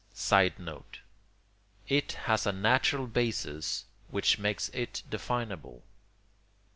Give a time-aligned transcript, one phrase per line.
[0.15, 1.01] [Sidenote:
[1.87, 5.83] It has a natural basis which makes it definable.